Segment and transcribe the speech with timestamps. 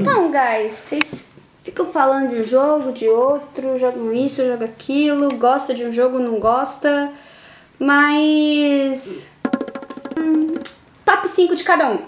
[0.00, 1.26] Então, guys, vocês
[1.62, 6.18] ficam falando de um jogo, de outro, jogam isso, jogam aquilo, gosta de um jogo,
[6.18, 7.10] não gosta,
[7.78, 9.30] mas.
[10.18, 10.54] Hum,
[11.04, 11.98] top 5 de cada um.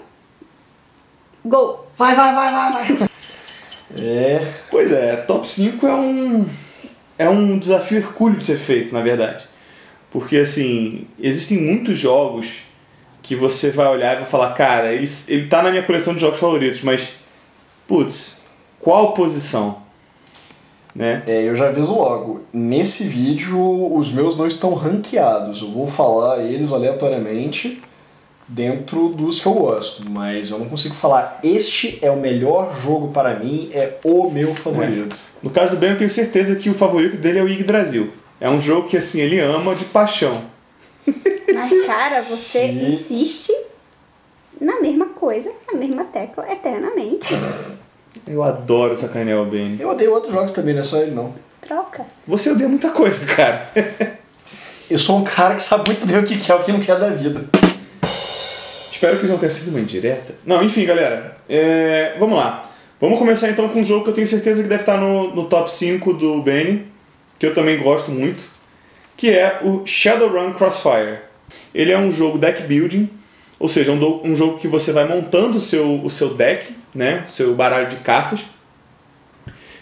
[1.45, 1.85] Go!
[1.97, 3.09] Vai, vai, vai, vai, vai.
[3.99, 4.45] É.
[4.69, 6.45] Pois é, top 5 é um.
[7.17, 9.45] É um desafio hercúleo de ser feito, na verdade.
[10.11, 12.61] Porque, assim, existem muitos jogos
[13.21, 16.21] que você vai olhar e vai falar, cara, ele, ele tá na minha coleção de
[16.21, 17.13] jogos favoritos, mas,
[17.89, 18.41] putz,
[18.79, 19.81] qual posição?
[20.95, 21.23] Né?
[21.27, 22.41] É, eu já aviso logo.
[22.53, 23.59] Nesse vídeo,
[23.95, 25.61] os meus não estão ranqueados.
[25.61, 27.81] Eu vou falar eles aleatoriamente
[28.47, 33.09] dentro dos que eu gosto, mas eu não consigo falar este é o melhor jogo
[33.09, 35.19] para mim, é o meu favorito.
[35.19, 35.39] É.
[35.43, 38.11] No caso do Ben, eu tenho certeza que o favorito dele é o Yggdrasil.
[38.41, 40.43] É um jogo que assim ele ama de paixão.
[41.53, 42.89] Mas cara, você Sim.
[42.89, 43.53] insiste
[44.59, 47.33] na mesma coisa, na mesma tecla eternamente.
[48.29, 49.77] Eu adoro sacanear o Ben.
[49.79, 51.33] Eu odeio outros jogos também, não é só ele não.
[51.59, 52.05] Troca.
[52.27, 53.71] Você odeia muita coisa, cara.
[54.87, 56.79] eu sou um cara que sabe muito bem o que quer e o que não
[56.79, 57.43] quer da vida.
[58.91, 60.35] Espero que isso não tenha sido uma indireta.
[60.45, 61.37] Não, enfim, galera.
[61.49, 62.15] É...
[62.19, 62.69] Vamos lá.
[62.99, 65.45] Vamos começar então com um jogo que eu tenho certeza que deve estar no, no
[65.45, 66.85] top 5 do Benny,
[67.39, 68.43] que eu também gosto muito,
[69.17, 71.19] que é o Shadowrun Crossfire.
[71.73, 73.09] Ele é um jogo deck building,
[73.57, 76.75] ou seja, um, do, um jogo que você vai montando o seu, o seu deck,
[76.93, 78.45] né, seu baralho de cartas.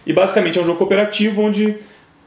[0.05, 1.75] E basicamente é um jogo cooperativo onde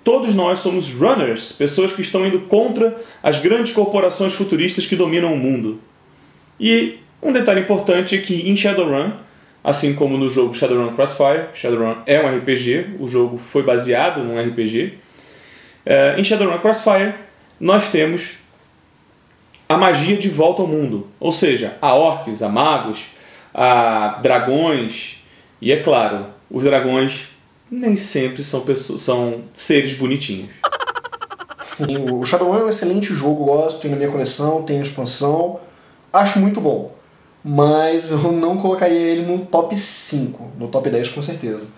[0.05, 5.33] todos nós somos runners, pessoas que estão indo contra as grandes corporações futuristas que dominam
[5.33, 5.81] o mundo.
[6.59, 9.12] E um detalhe importante é que em Shadowrun,
[9.62, 14.41] assim como no jogo Shadowrun Crossfire, Shadowrun é um RPG, o jogo foi baseado num
[14.41, 14.94] RPG.
[15.84, 17.15] É, em Shadowrun Crossfire,
[17.59, 18.34] nós temos
[19.69, 23.05] a magia de volta ao mundo, ou seja, a orcs, a magos,
[23.55, 25.16] a dragões
[25.61, 27.28] e, é claro, os dragões
[27.71, 30.50] nem sempre são, pessoas, são seres bonitinhos.
[32.12, 35.61] O Shadowrun é um excelente jogo, gosto, tem na minha coleção, tem expansão
[36.12, 36.93] acho muito bom.
[37.43, 41.69] Mas eu não colocaria ele no top 5, no top 10 com certeza.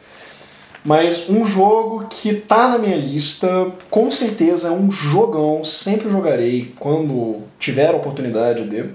[0.84, 6.74] Mas um jogo que tá na minha lista, com certeza é um jogão, sempre jogarei
[6.80, 8.86] quando tiver a oportunidade de.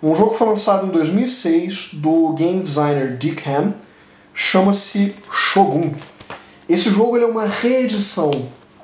[0.00, 3.74] Um jogo foi lançado em 2006 do game designer Dick Ham,
[4.32, 5.92] chama-se Shogun.
[6.68, 8.30] Esse jogo é uma reedição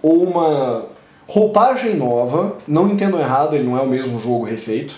[0.02, 0.86] ou uma
[1.28, 4.96] roupagem nova, não entendo errado, ele não é o mesmo jogo refeito,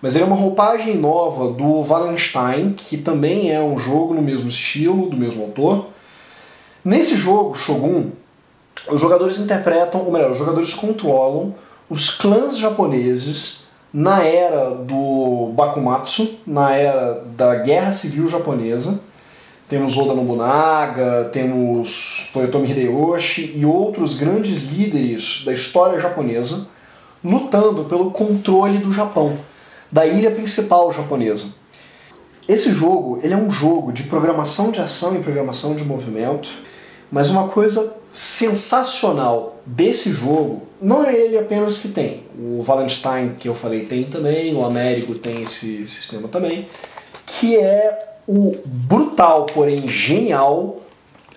[0.00, 4.48] mas ele é uma roupagem nova do Wallenstein, que também é um jogo no mesmo
[4.48, 5.88] estilo, do mesmo autor.
[6.82, 8.06] Nesse jogo, Shogun,
[8.90, 11.54] os jogadores interpretam, ou melhor, os jogadores controlam
[11.90, 13.62] os clãs japoneses
[13.92, 19.00] na era do Bakumatsu, na era da Guerra Civil Japonesa.
[19.68, 26.68] Temos Oda Nobunaga, temos Toyotomi Hideyoshi e outros grandes líderes da história japonesa
[27.24, 29.36] lutando pelo controle do Japão
[29.92, 31.54] da ilha principal japonesa.
[32.48, 36.48] Esse jogo ele é um jogo de programação de ação e programação de movimento,
[37.10, 42.21] mas uma coisa sensacional desse jogo não é ele apenas que tem.
[42.38, 46.66] O Valentine, que eu falei, tem também, o Américo tem esse sistema também,
[47.26, 50.80] que é o brutal, porém genial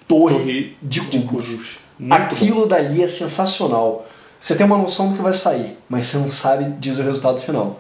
[0.07, 1.79] Torre, Torre de Cubos.
[2.09, 2.67] Aquilo bom.
[2.67, 4.05] dali é sensacional.
[4.39, 7.39] Você tem uma noção do que vai sair, mas você não sabe dizer o resultado
[7.39, 7.79] final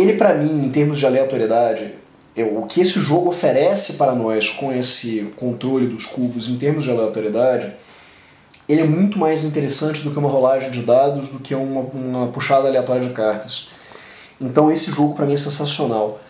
[0.00, 1.92] ele para mim, em termos de aleatoriedade,
[2.36, 6.84] eu, o que esse jogo oferece para nós com esse controle dos cubos em termos
[6.84, 7.72] de aleatoriedade,
[8.68, 12.26] ele é muito mais interessante do que uma rolagem de dados, do que uma, uma
[12.28, 13.70] puxada aleatória de cartas.
[14.38, 16.20] Então esse jogo para mim é sensacional.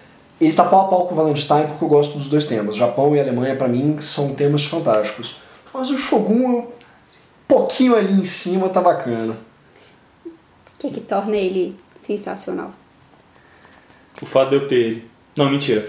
[0.41, 2.77] Ele tá pau a pau com o Valentine porque eu gosto dos dois temas.
[2.77, 5.39] Japão e Alemanha para mim são temas fantásticos.
[5.75, 6.67] Mas o Shogun, um
[7.49, 9.37] pouquinho ali em cima, tá bacana.
[10.25, 10.31] O
[10.79, 12.73] que, que torna ele sensacional?
[14.23, 15.11] O fato de eu ter ele.
[15.37, 15.85] Não, mentira.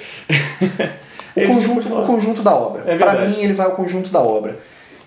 [1.36, 2.84] o, conjunto, o conjunto da obra.
[2.88, 4.60] É Para mim, ele vai ao conjunto da obra.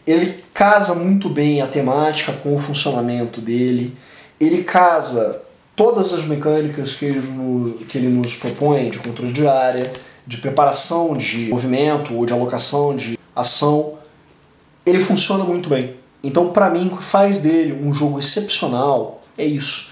[0.06, 3.96] Ele casa muito bem a temática com o funcionamento dele.
[4.40, 5.40] Ele casa
[5.76, 9.92] todas as mecânicas que ele, no, que ele nos propõe de controle de área,
[10.26, 13.94] de preparação de movimento ou de alocação de ação.
[14.84, 15.94] Ele funciona muito bem.
[16.22, 19.90] Então, para mim, o que faz dele um jogo excepcional é isso.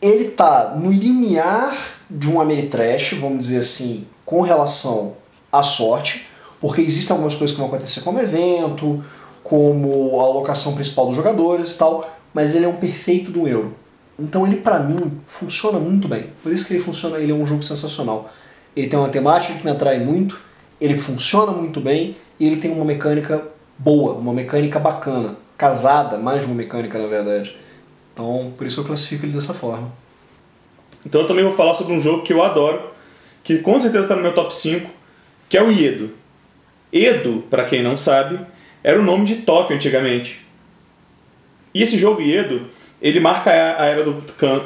[0.00, 1.76] Ele tá no limiar
[2.10, 5.14] de um Ameritrash, vamos dizer assim, com relação
[5.50, 6.26] à sorte,
[6.60, 9.02] porque existem algumas coisas que vão acontecer como evento,
[9.48, 13.74] como a alocação principal dos jogadores e tal, mas ele é um perfeito do euro.
[14.18, 16.26] Então ele para mim funciona muito bem.
[16.42, 18.30] Por isso que ele funciona, ele é um jogo sensacional.
[18.74, 20.38] Ele tem uma temática que me atrai muito
[20.80, 23.42] ele funciona muito bem e ele tem uma mecânica
[23.78, 27.56] boa, uma mecânica bacana, casada, mais uma mecânica na verdade.
[28.12, 29.90] Então, por isso eu classifico ele dessa forma.
[31.04, 32.90] Então eu também vou falar sobre um jogo que eu adoro,
[33.42, 34.90] que com certeza está no meu top 5,
[35.48, 36.10] que é o Iedo.
[36.92, 38.38] Edo, para quem não sabe,
[38.86, 40.40] era o nome de Tóquio antigamente.
[41.74, 42.68] E esse jogo Iedo,
[43.02, 44.22] ele marca a era do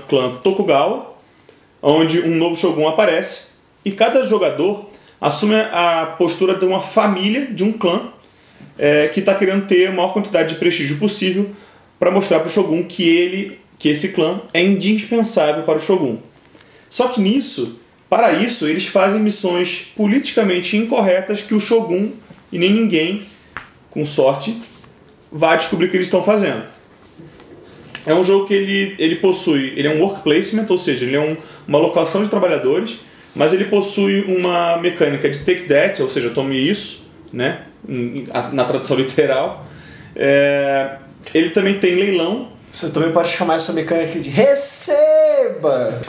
[0.07, 1.17] clã Tokugawa,
[1.81, 3.47] onde um novo shogun aparece
[3.83, 8.13] e cada jogador assume a postura de uma família, de um clã,
[8.79, 11.51] é, que está querendo ter a maior quantidade de prestígio possível
[11.99, 16.19] para mostrar para o shogun que ele, que esse clã é indispensável para o shogun.
[16.91, 17.81] Só que nisso,
[18.11, 22.11] para isso, eles fazem missões politicamente incorretas que o shogun
[22.53, 23.30] e nem ninguém,
[23.91, 24.61] com sorte,
[25.31, 26.63] vai descobrir o que eles estão fazendo.
[28.07, 31.17] É um jogo que ele, ele possui, ele é um work placement, ou seja, ele
[31.17, 31.37] é um,
[31.69, 33.01] uma locação de trabalhadores
[33.35, 37.63] mas ele possui uma mecânica de take that, ou seja, tome isso, né?
[38.53, 39.67] na tradução literal.
[40.15, 40.97] É,
[41.33, 42.49] ele também tem leilão.
[42.71, 46.01] Você também pode chamar essa mecânica de receba!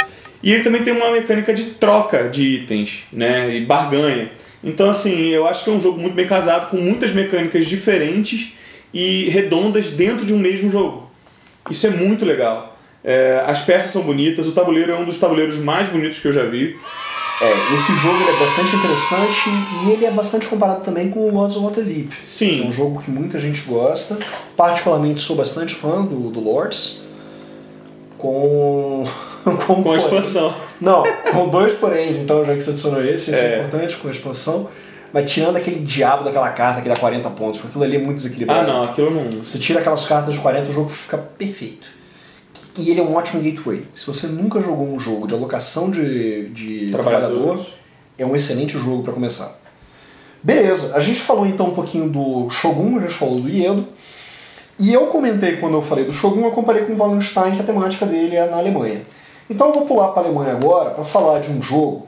[0.43, 3.55] E ele também tem uma mecânica de troca de itens, né?
[3.55, 4.31] E barganha.
[4.63, 8.53] Então, assim, eu acho que é um jogo muito bem casado, com muitas mecânicas diferentes
[8.93, 11.09] e redondas dentro de um mesmo jogo.
[11.69, 12.77] Isso é muito legal.
[13.03, 16.33] É, as peças são bonitas, o tabuleiro é um dos tabuleiros mais bonitos que eu
[16.33, 16.77] já vi.
[17.41, 19.49] É, esse jogo é bastante interessante
[19.83, 22.13] e ele é bastante comparado também com o Lords of Waterdeep.
[22.21, 22.49] Sim.
[22.49, 24.19] Que é um jogo que muita gente gosta.
[24.55, 27.01] Particularmente sou bastante fã do, do Lords.
[28.19, 29.07] Com.
[29.65, 30.53] com, com a expansão.
[30.79, 33.53] Não, com dois poréns, então, já que você adicionou esse, esse é.
[33.53, 34.69] é importante, com a expansão.
[35.13, 38.17] Mas tirando aquele diabo daquela carta que dá 40 pontos, porque aquilo ali é muito
[38.17, 38.61] desequilibrado.
[38.61, 39.43] Ah, não, aquilo não.
[39.43, 41.89] Você tira aquelas cartas de 40, o jogo fica perfeito.
[42.77, 43.83] E ele é um ótimo gateway.
[43.93, 47.59] Se você nunca jogou um jogo de alocação de, de trabalhador,
[48.17, 49.59] é um excelente jogo para começar.
[50.41, 53.85] Beleza, a gente falou então um pouquinho do Shogun, a gente falou do Iedo.
[54.79, 57.65] E eu comentei quando eu falei do Shogun, eu comparei com o Wallenstein, que a
[57.65, 59.01] temática dele é na Alemanha.
[59.49, 62.07] Então eu vou pular para a Alemanha agora para falar de um jogo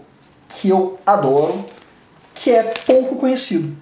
[0.50, 1.66] que eu adoro,
[2.34, 3.76] que é pouco conhecido.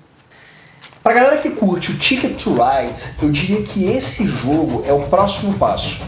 [1.03, 5.07] Pra galera que curte o Ticket to Ride, eu diria que esse jogo é o
[5.07, 6.01] próximo passo.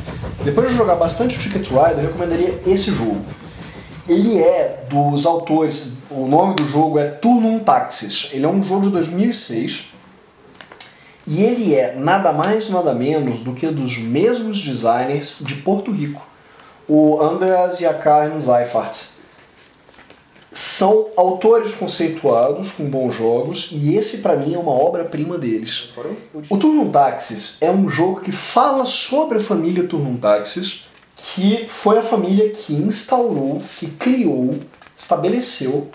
[0.44, 3.20] Depois de jogar bastante o Ticket to Ride, eu recomendaria esse jogo.
[4.08, 8.30] Ele é dos autores, o nome do jogo é Turnum Taxis.
[8.34, 9.94] Ele é um jogo de 2006
[11.26, 16.22] e ele é nada mais nada menos do que dos mesmos designers de Porto Rico,
[16.88, 19.14] o Andreas e a Karen Seifert
[20.52, 25.90] são autores conceituados com bons jogos e esse para mim é uma obra-prima deles.
[26.50, 30.86] O Turnum Taxis é um jogo que fala sobre a família Turnum Taxis,
[31.16, 34.60] que foi a família que instaurou, que criou,
[34.96, 35.90] estabeleceu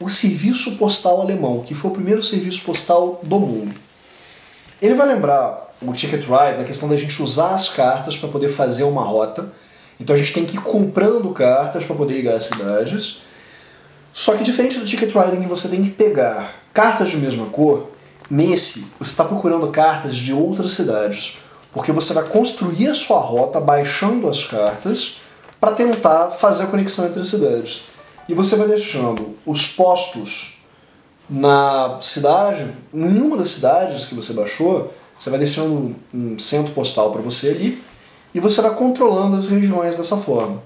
[0.00, 3.74] o serviço postal alemão, que foi o primeiro serviço postal do mundo.
[4.80, 8.48] Ele vai lembrar o Ticket Ride na questão da gente usar as cartas para poder
[8.48, 9.52] fazer uma rota.
[10.02, 13.22] Então a gente tem que ir comprando cartas para poder ligar as cidades
[14.12, 17.90] só que diferente do Ticket Riding que você tem que pegar cartas de mesma cor,
[18.30, 21.38] nesse você está procurando cartas de outras cidades,
[21.72, 25.16] porque você vai construir a sua rota baixando as cartas
[25.58, 27.84] para tentar fazer a conexão entre as cidades.
[28.28, 30.58] E você vai deixando os postos
[31.28, 37.10] na cidade, em nenhuma das cidades que você baixou, você vai deixando um centro postal
[37.10, 37.82] para você ali
[38.34, 40.62] e você vai controlando as regiões dessa forma.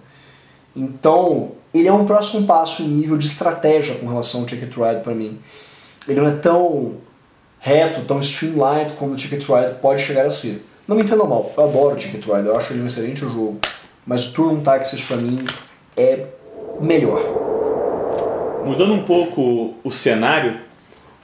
[0.74, 5.00] Então, ele é um próximo passo em nível de estratégia com relação ao Ticket Ride
[5.02, 5.38] para mim.
[6.08, 6.96] Ele não é tão
[7.58, 10.64] reto, tão streamlined como o Ticket Ride pode chegar a ser.
[10.86, 13.58] Não me entenda mal, eu adoro o Ticket Ride, eu acho ele um excelente jogo.
[14.06, 15.38] Mas o Turn Taxis para mim
[15.96, 16.26] é
[16.80, 17.20] melhor.
[18.64, 20.60] Mudando um pouco o cenário,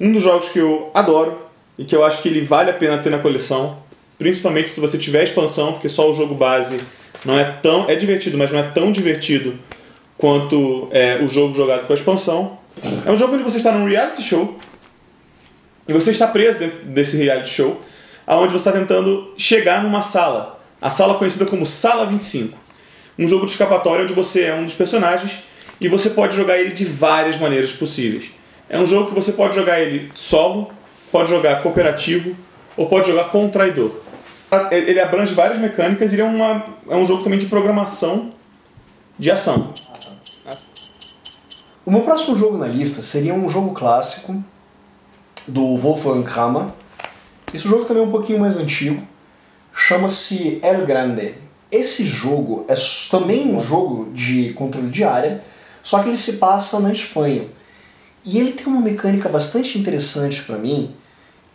[0.01, 1.39] um dos jogos que eu adoro
[1.79, 3.79] e que eu acho que ele vale a pena ter na coleção,
[4.23, 6.81] principalmente se você tiver expansão, porque só o jogo base
[7.25, 7.91] não é tão.
[7.91, 9.59] é divertido, mas não é tão divertido
[10.17, 12.57] quanto é, o jogo jogado com a expansão.
[13.05, 14.57] É um jogo onde você está num reality show
[15.89, 17.77] e você está preso dentro desse reality show,
[18.25, 22.57] aonde você está tentando chegar numa sala, a sala conhecida como Sala 25.
[23.19, 25.41] Um jogo de escapatória onde você é um dos personagens
[25.81, 28.31] e você pode jogar ele de várias maneiras possíveis.
[28.71, 30.71] É um jogo que você pode jogar ele solo,
[31.11, 32.37] pode jogar cooperativo
[32.77, 34.12] ou pode jogar com um traidor.
[34.71, 38.33] Ele abrange várias mecânicas ele é, uma, é um jogo também de programação
[39.19, 39.73] de ação.
[41.85, 44.43] O meu próximo jogo na lista seria um jogo clássico
[45.49, 46.67] do Wolfgang Kramer.
[47.53, 49.03] Esse jogo também é um pouquinho mais antigo.
[49.73, 51.35] Chama-se El Grande.
[51.71, 52.75] Esse jogo é
[53.11, 55.43] também um jogo de controle de área,
[55.83, 57.47] só que ele se passa na Espanha.
[58.25, 60.95] E ele tem uma mecânica bastante interessante para mim,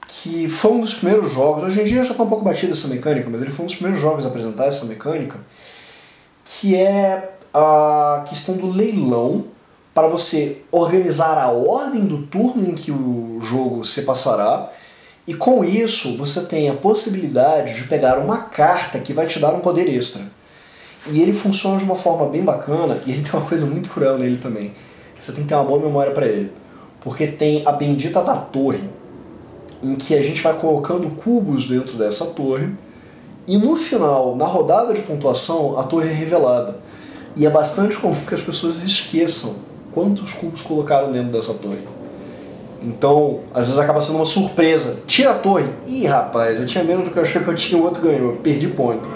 [0.08, 2.88] que foi um dos primeiros jogos, hoje em dia já está um pouco batida essa
[2.88, 5.38] mecânica, mas ele foi um dos primeiros jogos a apresentar essa mecânica,
[6.46, 9.46] que é a questão do leilão
[9.94, 14.72] para você organizar a ordem do turno em que o jogo se passará,
[15.28, 19.54] e com isso você tem a possibilidade de pegar uma carta que vai te dar
[19.54, 20.22] um poder extra.
[21.10, 24.18] E ele funciona de uma forma bem bacana, e ele tem uma coisa muito cruel
[24.18, 24.74] nele também.
[25.20, 26.52] Você tem que ter uma boa memória para ele.
[27.02, 28.90] Porque tem a bendita da torre,
[29.82, 32.70] em que a gente vai colocando cubos dentro dessa torre,
[33.48, 36.80] e no final, na rodada de pontuação, a torre é revelada.
[37.36, 39.56] E é bastante comum que as pessoas esqueçam
[39.94, 41.80] quantos cubos colocaram dentro dessa torre.
[42.84, 45.00] Então, às vezes acaba sendo uma surpresa.
[45.08, 45.68] Tira a torre.
[45.88, 48.34] Ih, rapaz, eu tinha menos do que eu achei que eu tinha, o outro ganhou.
[48.38, 49.10] Perdi ponto.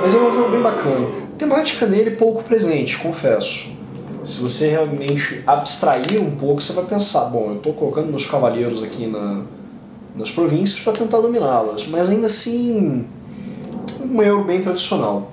[0.00, 1.08] Mas é um jogo bem bacana.
[1.36, 3.70] Temática nele pouco presente, confesso.
[4.24, 8.82] Se você realmente abstrair um pouco, você vai pensar, bom, eu estou colocando meus cavaleiros
[8.82, 9.42] aqui na,
[10.14, 13.06] nas províncias para tentar dominá-las, mas ainda assim
[14.00, 15.32] um euro bem tradicional.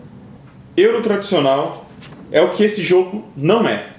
[0.76, 1.86] Euro tradicional
[2.32, 3.94] é o que esse jogo não é.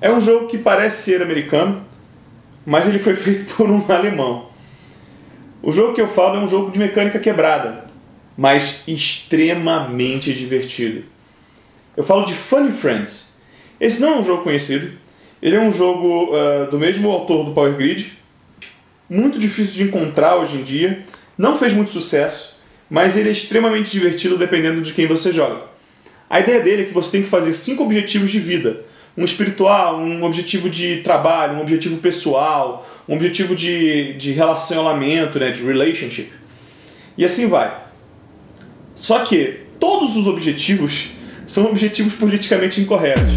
[0.00, 1.82] É um jogo que parece ser americano,
[2.64, 4.46] mas ele foi feito por um alemão.
[5.62, 7.84] O jogo que eu falo é um jogo de mecânica quebrada,
[8.36, 11.04] mas extremamente divertido.
[11.96, 13.36] Eu falo de Funny Friends.
[13.78, 14.92] Esse não é um jogo conhecido,
[15.42, 18.12] ele é um jogo uh, do mesmo autor do Power Grid,
[19.10, 21.00] muito difícil de encontrar hoje em dia,
[21.36, 22.56] não fez muito sucesso,
[22.88, 25.62] mas ele é extremamente divertido dependendo de quem você joga.
[26.28, 28.82] A ideia dele é que você tem que fazer cinco objetivos de vida.
[29.18, 35.50] Um espiritual, um objetivo de trabalho, um objetivo pessoal, um objetivo de, de relacionamento, né,
[35.50, 36.30] de relationship.
[37.18, 37.76] E assim vai.
[38.94, 41.08] Só que todos os objetivos
[41.44, 43.32] são objetivos politicamente incorretos.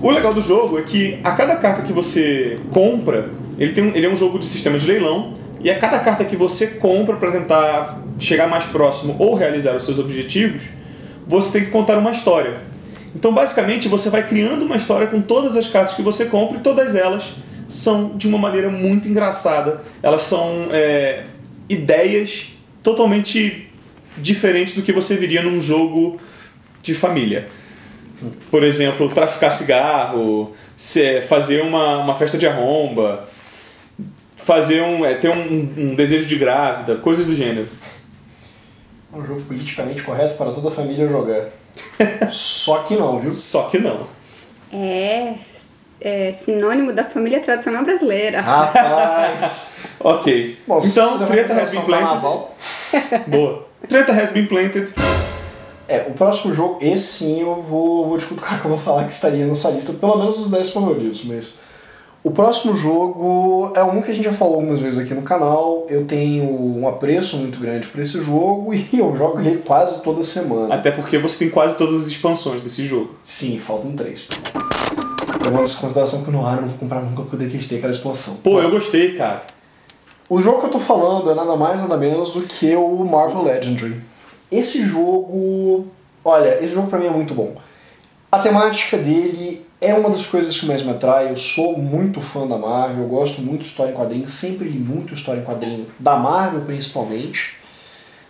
[0.00, 3.30] O legal do jogo é que a cada carta que você compra,
[3.60, 6.34] ele, tem ele é um jogo de sistema de leilão, e a cada carta que
[6.34, 10.62] você compra para tentar chegar mais próximo ou realizar os seus objetivos,
[11.26, 12.58] você tem que contar uma história.
[13.14, 16.60] Então, basicamente, você vai criando uma história com todas as cartas que você compra e
[16.60, 17.32] todas elas
[17.68, 19.82] são de uma maneira muito engraçada.
[20.02, 21.24] Elas são é,
[21.68, 22.48] ideias
[22.82, 23.68] totalmente
[24.16, 26.18] diferentes do que você viria num jogo
[26.82, 27.48] de família.
[28.50, 30.52] Por exemplo, traficar cigarro,
[31.28, 33.28] fazer uma, uma festa de arromba,
[34.50, 37.68] fazer um, é, ter um, um desejo de grávida, coisas do gênero.
[39.14, 41.44] É um jogo politicamente correto para toda a família jogar.
[42.32, 43.30] Só que não, viu?
[43.30, 44.08] Só que não.
[44.72, 45.34] É,
[46.00, 48.40] é sinônimo da família tradicional brasileira.
[48.40, 49.68] Rapaz!
[50.00, 50.58] ok.
[50.66, 52.28] Bom, então, se treta você has been planted.
[53.30, 53.68] Boa.
[53.88, 54.92] Treta has been planted.
[55.86, 59.12] É, o próximo jogo, esse sim eu vou, vou discutir que eu vou falar que
[59.12, 61.69] estaria na sua lista, pelo menos os 10 favoritos, mas.
[62.22, 65.86] O próximo jogo é um que a gente já falou algumas vezes aqui no canal.
[65.88, 70.22] Eu tenho um apreço muito grande por esse jogo e eu jogo ele quase toda
[70.22, 70.74] semana.
[70.74, 73.14] Até porque você tem quase todas as expansões desse jogo.
[73.24, 74.28] Sim, faltam três.
[75.42, 77.92] Levando em consideração que o Noir eu não vou comprar nunca porque eu detestei aquela
[77.92, 78.34] expansão.
[78.36, 79.42] Pô, eu gostei, cara.
[80.28, 83.42] O jogo que eu tô falando é nada mais nada menos do que o Marvel
[83.42, 83.96] Legendary.
[84.52, 85.86] Esse jogo,
[86.22, 87.54] olha, esse jogo pra mim é muito bom.
[88.30, 91.30] A temática dele é uma das coisas que mais me atrai.
[91.30, 94.78] Eu sou muito fã da Marvel, eu gosto muito de história em quadrinho, sempre li
[94.78, 97.56] muito história em quadrinho, da Marvel principalmente.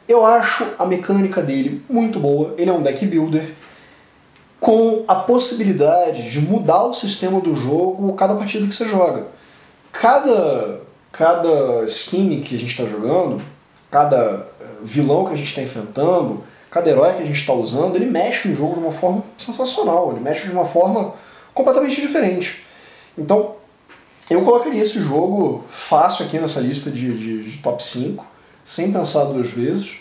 [0.07, 2.55] Eu acho a mecânica dele muito boa.
[2.57, 3.53] Ele é um deck builder
[4.61, 9.27] com a possibilidade de mudar o sistema do jogo cada partida que você joga.
[9.93, 10.81] Cada,
[11.11, 13.43] cada skin que a gente está jogando,
[13.91, 17.97] cada eh, vilão que a gente está enfrentando, cada herói que a gente está usando,
[17.97, 21.15] ele mexe no jogo de uma forma sensacional, ele mexe de uma forma
[21.61, 22.63] completamente diferente.
[23.17, 23.57] Então,
[24.29, 28.27] eu colocaria esse jogo fácil aqui nessa lista de, de, de top 5,
[28.65, 29.97] sem pensar duas vezes,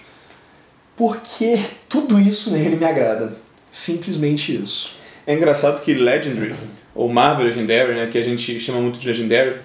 [0.96, 3.38] porque tudo isso nele me agrada.
[3.72, 4.96] Simplesmente isso.
[5.26, 6.56] É engraçado que Legendary,
[6.96, 9.62] ou Marvel Legendary, né, que a gente chama muito de Legendary,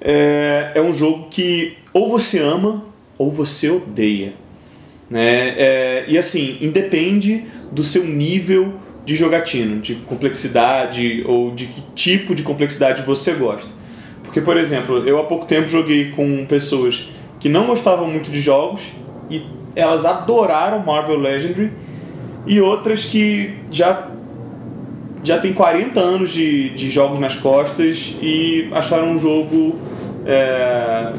[0.00, 2.84] é, é um jogo que ou você ama
[3.18, 4.34] ou você odeia.
[5.08, 5.54] Né?
[5.56, 8.74] É, e assim, independe do seu nível
[9.06, 13.70] de jogatino, de complexidade ou de que tipo de complexidade você gosta.
[14.24, 17.08] Porque, por exemplo, eu há pouco tempo joguei com pessoas
[17.38, 18.82] que não gostavam muito de jogos
[19.30, 19.42] e
[19.76, 21.70] elas adoraram Marvel Legendary
[22.46, 24.10] e outras que já
[25.22, 29.76] já tem 40 anos de, de jogos nas costas e acharam um jogo
[30.24, 31.12] é,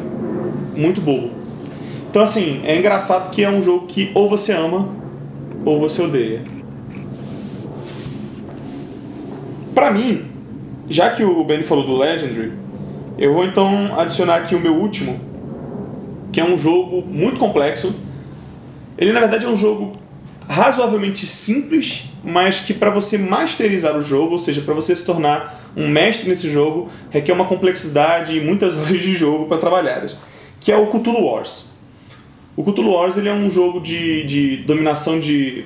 [0.76, 1.30] muito bobo.
[2.10, 4.88] Então, assim, é engraçado que é um jogo que ou você ama
[5.66, 6.57] ou você odeia.
[9.78, 10.26] Pra mim,
[10.90, 12.52] já que o Ben falou do Legendary,
[13.16, 15.22] eu vou então adicionar aqui o meu último,
[16.34, 17.94] que é um jogo muito complexo.
[18.98, 19.92] Ele na verdade é um jogo
[20.50, 25.72] razoavelmente simples, mas que para você masterizar o jogo, ou seja, para você se tornar
[25.78, 30.18] um mestre nesse jogo, requer uma complexidade e muitas horas de jogo para trabalhadas,
[30.60, 31.70] que é o Cthulhu Wars.
[32.56, 35.66] O Cthulhu Wars ele é um jogo de, de dominação de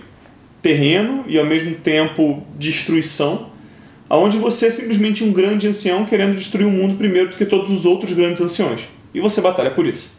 [0.61, 3.50] terreno e ao mesmo tempo destruição,
[4.17, 7.71] onde você é simplesmente um grande ancião querendo destruir o mundo primeiro do que todos
[7.71, 8.81] os outros grandes anciões.
[9.13, 10.11] E você batalha por isso.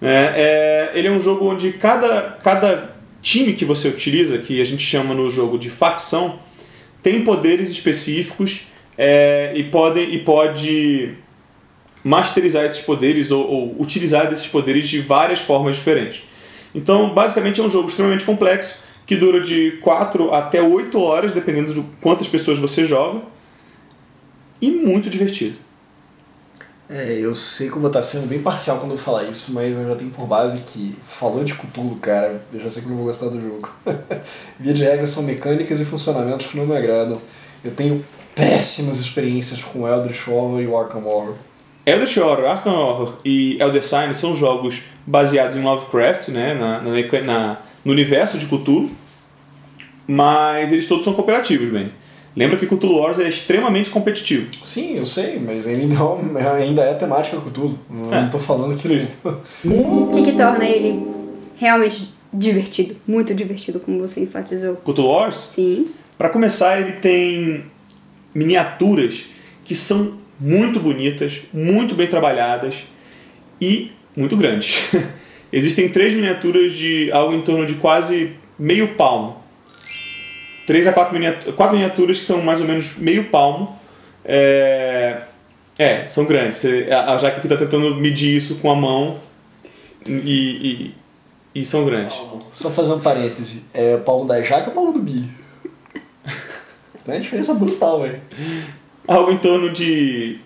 [0.00, 4.64] É, é, ele é um jogo onde cada, cada time que você utiliza, que a
[4.64, 6.38] gente chama no jogo de facção,
[7.02, 8.62] tem poderes específicos
[8.96, 11.14] é, e, pode, e pode
[12.04, 16.22] masterizar esses poderes ou, ou utilizar desses poderes de várias formas diferentes.
[16.74, 18.76] Então, basicamente, é um jogo extremamente complexo
[19.08, 23.22] que dura de 4 até 8 horas, dependendo de quantas pessoas você joga,
[24.60, 25.56] e muito divertido.
[26.90, 29.74] É, eu sei que eu vou estar sendo bem parcial quando eu falar isso, mas
[29.74, 32.96] eu já tenho por base que, falou de Cthulhu, cara, eu já sei que não
[32.96, 33.70] vou gostar do jogo.
[34.60, 37.18] Via de regra são mecânicas e funcionamentos que não me agradam.
[37.64, 41.34] Eu tenho péssimas experiências com Eldritch Horror e Arkham Horror.
[41.86, 47.22] Eldritch Horror, Arkham Horror e Elder Sign são jogos baseados em Lovecraft, né, na, na,
[47.22, 48.90] na, no universo de Cthulhu,
[50.06, 51.90] mas eles todos são cooperativos, bem.
[52.36, 54.48] Lembra que Cthulhu Wars é extremamente competitivo.
[54.62, 56.20] Sim, eu sei, mas ele não,
[56.56, 57.78] ainda é temática Cthulhu.
[57.90, 58.28] Não é.
[58.28, 59.08] tô falando que ele...
[59.64, 61.04] O que, que torna ele
[61.56, 62.96] realmente divertido?
[63.06, 64.76] Muito divertido, como você enfatizou.
[64.76, 65.36] Cthulhu Wars?
[65.36, 65.86] Sim.
[66.16, 67.64] Para começar, ele tem
[68.34, 69.26] miniaturas
[69.64, 72.84] que são muito bonitas, muito bem trabalhadas
[73.60, 74.82] e muito grandes.
[75.52, 79.38] Existem três miniaturas de algo em torno de quase meio palmo
[80.68, 83.74] três a quatro, miniaturas, quatro miniaturas que são mais ou menos meio palmo.
[84.22, 85.22] É,
[85.78, 86.62] é são grandes.
[86.92, 89.18] A Jaque aqui está tentando medir isso com a mão
[90.06, 90.92] e,
[91.54, 92.18] e, e são grandes.
[92.52, 93.64] Só fazer um parêntese.
[93.72, 95.30] É o palmo da Jaque ou o palmo do Billy?
[97.02, 98.20] Tem uma diferença brutal, velho.
[99.06, 100.38] Algo em torno de.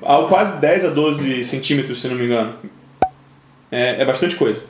[0.00, 2.54] Algo quase 10 a 12 centímetros, se não me engano.
[3.70, 4.62] É, é bastante coisa,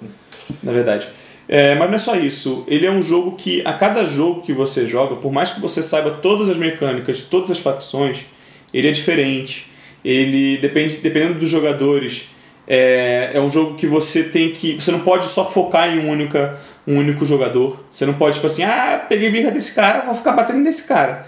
[0.62, 1.09] na verdade.
[1.48, 2.64] É, mas não é só isso.
[2.66, 5.82] Ele é um jogo que, a cada jogo que você joga, por mais que você
[5.82, 8.24] saiba todas as mecânicas de todas as facções,
[8.72, 9.70] ele é diferente.
[10.04, 12.30] Ele, depende, dependendo dos jogadores,
[12.66, 14.74] é, é um jogo que você tem que.
[14.74, 17.85] Você não pode só focar em um, única, um único jogador.
[17.90, 21.26] Você não pode, tipo assim, ah, peguei birra desse cara, vou ficar batendo nesse cara.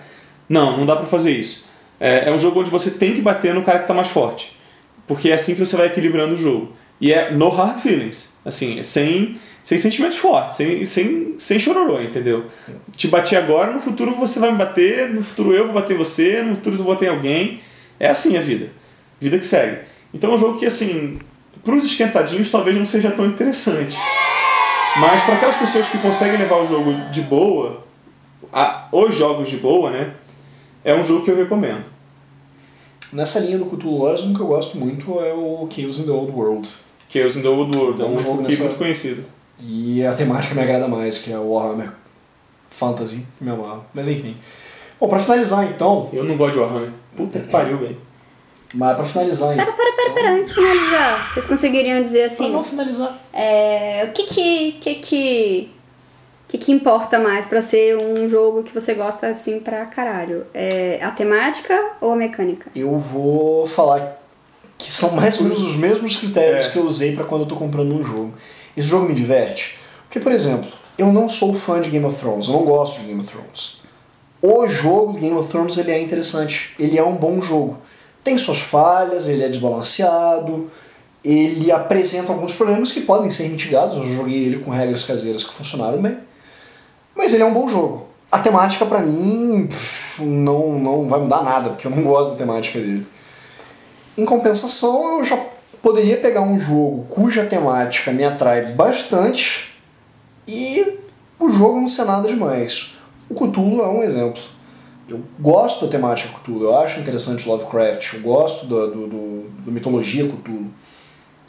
[0.48, 1.66] Não, não dá pra fazer isso.
[2.00, 4.56] É, é um jogo onde você tem que bater no cara que tá mais forte.
[5.06, 6.72] Porque é assim que você vai equilibrando o jogo.
[7.00, 8.30] E é no hard feelings.
[8.44, 12.46] Assim, sem sem sentimentos fortes, sem, sem, sem chororô, entendeu?
[12.96, 16.42] Te bati agora, no futuro você vai me bater, no futuro eu vou bater você,
[16.42, 17.60] no futuro eu vou bater alguém.
[18.00, 18.70] É assim a vida.
[19.20, 19.80] Vida que segue.
[20.14, 21.18] Então é um jogo que, assim,
[21.62, 23.98] para os esquentadinhos talvez não seja tão interessante.
[24.98, 27.84] Mas para aquelas pessoas que conseguem levar o jogo de boa,
[28.50, 30.14] a, os jogos de boa, né?
[30.82, 31.84] É um jogo que eu recomendo.
[33.12, 36.10] Nessa linha do Cthulhu Wars, um que eu gosto muito é o Chaos in the
[36.10, 36.66] Old World.
[37.08, 38.64] Chaos in the Old World, é um, jogo nessa...
[38.64, 39.24] muito conhecido.
[39.60, 41.90] E a temática me agrada mais, que é o Warhammer
[42.70, 43.84] Fantasy, me amarro.
[43.92, 44.36] Mas enfim.
[45.00, 46.08] Bom, pra finalizar então.
[46.12, 46.90] Eu não gosto de Warhammer.
[47.16, 47.96] Puta que pariu, velho.
[48.74, 49.64] Mas pra finalizar então.
[49.64, 51.32] Pera, pera, pera, pera, antes de finalizar.
[51.32, 52.44] Vocês conseguiriam dizer assim.
[52.44, 53.18] Pra não finalizar.
[53.32, 54.72] É, o que que.
[54.72, 55.70] que, que
[56.44, 60.46] o que, que importa mais para ser um jogo que você gosta assim pra caralho?
[60.54, 62.70] É a temática ou a mecânica?
[62.74, 64.18] Eu vou falar
[64.78, 66.70] que são mais ou menos os mesmos critérios é.
[66.70, 68.32] que eu usei para quando eu tô comprando um jogo.
[68.76, 69.76] Esse jogo me diverte.
[70.04, 73.08] Porque, por exemplo, eu não sou fã de Game of Thrones, eu não gosto de
[73.08, 73.78] Game of Thrones.
[74.40, 77.76] O jogo do Game of Thrones ele é interessante, ele é um bom jogo.
[78.22, 80.70] Tem suas falhas, ele é desbalanceado,
[81.24, 83.96] ele apresenta alguns problemas que podem ser mitigados.
[83.96, 86.16] Eu joguei ele com regras caseiras que funcionaram bem.
[87.16, 88.06] Mas ele é um bom jogo.
[88.30, 89.68] A temática para mim
[90.20, 93.06] não, não vai mudar nada, porque eu não gosto da temática dele.
[94.18, 95.36] Em compensação, eu já
[95.80, 99.78] poderia pegar um jogo cuja temática me atrai bastante
[100.46, 100.98] e
[101.38, 102.94] o jogo não ser nada demais.
[103.30, 104.42] O Cthulhu é um exemplo.
[105.08, 109.70] Eu gosto da temática Cthulhu, eu acho interessante Lovecraft, eu gosto do, do, do, do
[109.70, 110.66] mitologia Cthulhu.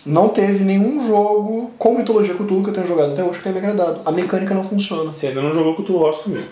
[0.05, 3.53] Não teve nenhum jogo com mitologia Cthulhu que eu tenha jogado até hoje que tenha
[3.53, 4.01] me agradado.
[4.05, 5.11] A mecânica não funciona.
[5.11, 6.45] Você ainda não jogou Cthulhu Lost comigo.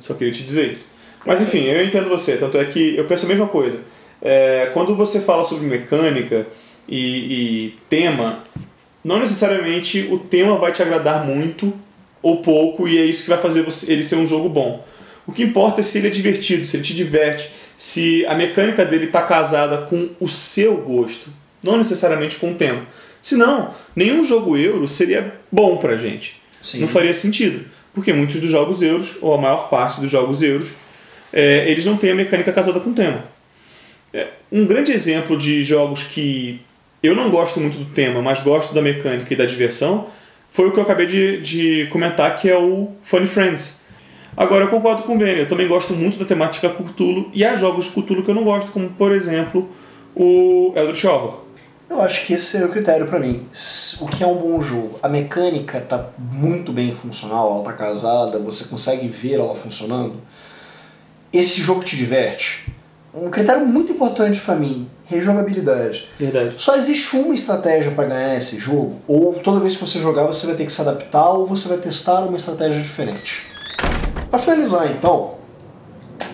[0.00, 0.84] Só queria te dizer isso.
[1.24, 2.36] Mas enfim, eu entendo você.
[2.36, 3.78] Tanto é que eu penso a mesma coisa.
[4.24, 6.46] É, quando você fala sobre mecânica,
[6.88, 6.96] e,
[7.66, 8.42] e tema,
[9.02, 11.72] não necessariamente o tema vai te agradar muito
[12.22, 14.84] ou pouco e é isso que vai fazer você, ele ser um jogo bom.
[15.26, 18.84] O que importa é se ele é divertido, se ele te diverte, se a mecânica
[18.84, 21.30] dele está casada com o seu gosto,
[21.62, 22.86] não necessariamente com o tema.
[23.22, 26.40] Senão, nenhum jogo euro seria bom pra gente.
[26.60, 26.80] Sim.
[26.80, 27.64] Não faria sentido.
[27.94, 30.68] Porque muitos dos jogos euros, ou a maior parte dos jogos euros,
[31.32, 33.24] é, eles não têm a mecânica casada com o tema.
[34.14, 36.60] É, um grande exemplo de jogos que
[37.02, 40.06] eu não gosto muito do tema, mas gosto da mecânica e da diversão,
[40.48, 43.80] foi o que eu acabei de, de comentar, que é o Funny Friends.
[44.36, 47.56] Agora, eu concordo com o Benny, eu também gosto muito da temática Cthulhu, e há
[47.56, 49.68] jogos de Cthulhu que eu não gosto, como, por exemplo,
[50.14, 51.40] o Eldritch Horror.
[51.90, 53.44] Eu acho que esse é o critério pra mim.
[54.00, 54.98] O que é um bom jogo?
[55.02, 60.14] A mecânica tá muito bem funcional, ela tá casada, você consegue ver ela funcionando.
[61.32, 62.64] Esse jogo te diverte.
[63.14, 66.08] Um critério muito importante pra mim, rejogabilidade.
[66.18, 66.54] Verdade.
[66.58, 70.46] Só existe uma estratégia para ganhar esse jogo, ou toda vez que você jogar você
[70.46, 73.46] vai ter que se adaptar ou você vai testar uma estratégia diferente.
[74.30, 75.34] Para finalizar então,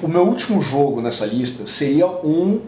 [0.03, 2.61] o meu último jogo nessa lista seria um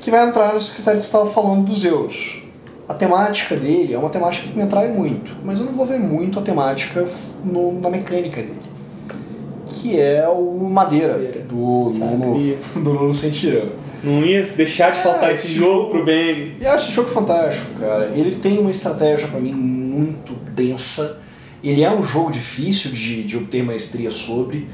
[0.00, 2.42] que vai entrar nesse critério que você estava falando dos euros.
[2.88, 5.98] A temática dele é uma temática que me atrai muito, mas eu não vou ver
[5.98, 7.04] muito a temática
[7.44, 8.62] no- na mecânica dele.
[9.90, 11.40] Que é o Madeira, Madeira.
[11.40, 11.54] do.
[11.54, 13.72] Nuno, do Nuno Sentirano.
[14.02, 16.56] Não ia deixar de É, faltar esse esse jogo jogo- pro Benny.
[16.60, 18.10] Eu acho esse jogo fantástico, cara.
[18.14, 21.20] Ele tem uma estratégia pra mim muito densa.
[21.62, 24.68] Ele é um jogo difícil de, de obter maestria sobre.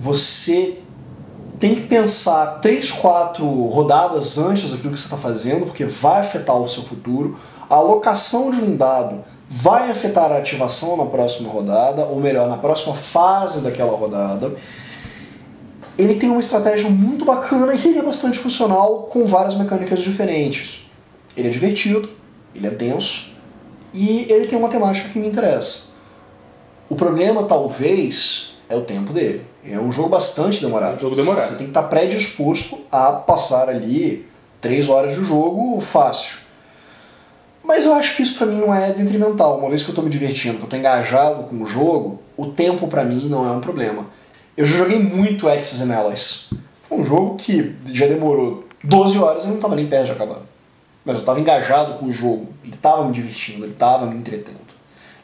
[0.00, 0.78] Você
[1.58, 6.56] tem que pensar três, quatro rodadas antes daquilo que você está fazendo, porque vai afetar
[6.56, 7.36] o seu futuro.
[7.68, 12.58] A alocação de um dado vai afetar a ativação na próxima rodada, ou melhor, na
[12.58, 14.52] próxima fase daquela rodada.
[15.96, 20.88] Ele tem uma estratégia muito bacana e ele é bastante funcional com várias mecânicas diferentes.
[21.36, 22.10] Ele é divertido,
[22.54, 23.32] ele é denso
[23.92, 25.88] e ele tem uma temática que me interessa.
[26.88, 29.42] O problema, talvez, é o tempo dele.
[29.64, 30.92] É um jogo bastante demorado.
[30.92, 31.48] É um jogo demorado.
[31.48, 34.26] Você tem que estar predisposto a passar ali
[34.60, 36.47] três horas de jogo fácil.
[37.68, 39.58] Mas eu acho que isso pra mim não é detrimental.
[39.58, 42.46] Uma vez que eu tô me divertindo, que eu tô engajado com o jogo, o
[42.46, 44.06] tempo pra mim não é um problema.
[44.56, 46.48] Eu já joguei muito Axis and Allies.
[46.88, 50.40] Foi um jogo que já demorou 12 horas e não tava nem perto de acabar.
[51.04, 52.48] Mas eu tava engajado com o jogo.
[52.64, 54.56] Ele tava me divertindo, ele tava me entretendo.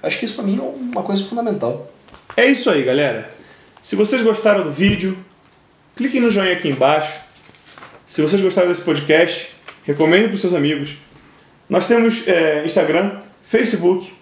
[0.02, 1.90] Eu acho que isso pra mim é uma coisa fundamental.
[2.36, 3.30] É isso aí, galera.
[3.80, 5.16] Se vocês gostaram do vídeo,
[5.96, 7.20] cliquem no joinha aqui embaixo.
[8.04, 10.98] Se vocês gostaram desse podcast, recomendem para os seus amigos.
[11.68, 14.12] Nós temos é, Instagram, Facebook,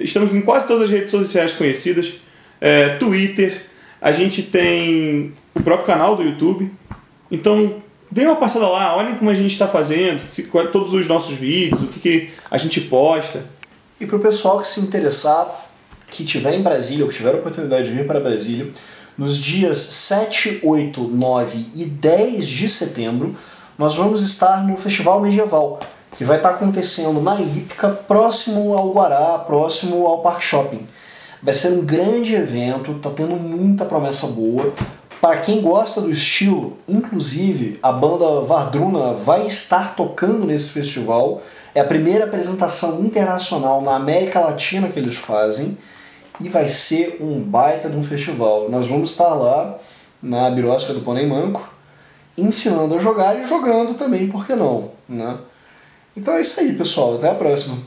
[0.00, 2.14] estamos em quase todas as redes sociais conhecidas,
[2.60, 3.66] é, Twitter,
[4.00, 6.70] a gente tem o próprio canal do YouTube.
[7.30, 7.76] Então,
[8.10, 11.36] dê uma passada lá, olhem como a gente está fazendo, se, qual- todos os nossos
[11.36, 13.44] vídeos, o que, que a gente posta.
[14.00, 15.68] E pro pessoal que se interessar,
[16.10, 18.68] que tiver em Brasília, ou que tiver a oportunidade de vir para Brasília,
[19.16, 23.36] nos dias 7, 8, 9 e 10 de setembro,
[23.78, 25.80] nós vamos estar no Festival Medieval,
[26.12, 30.86] que vai estar acontecendo na Ípica, próximo ao Guará, próximo ao Parque Shopping.
[31.42, 34.72] Vai ser um grande evento, tá tendo muita promessa boa.
[35.20, 41.42] Para quem gosta do estilo, inclusive a banda Vardruna vai estar tocando nesse festival.
[41.74, 45.78] É a primeira apresentação internacional na América Latina que eles fazem
[46.40, 48.68] e vai ser um baita de um festival.
[48.68, 49.78] Nós vamos estar lá
[50.22, 51.72] na Birosca do Pônei Manco,
[52.36, 54.90] ensinando a jogar e jogando também, por que não?
[55.08, 55.36] Né?
[56.16, 57.16] Então é isso aí, pessoal.
[57.16, 57.78] Até a próxima.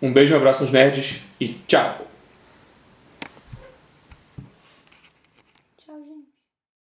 [0.00, 2.05] Um beijo, um abraço nos nerds e tchau!